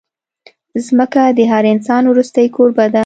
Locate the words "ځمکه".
0.85-1.21